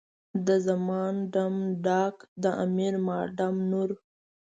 د 0.45 0.47
زمان 0.67 1.13
ډم، 1.33 1.55
ډاګ، 1.85 2.15
د 2.43 2.45
امیر 2.63 2.93
ما 3.07 3.19
ډم 3.37 3.55
نور. 3.71 3.89